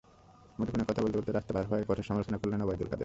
[0.57, 2.99] মুঠোফোনে কথা বলতে বলতে রাস্তা পার হওয়ার কঠোর সমালোচনা করেন ওবায়দুল কাদের।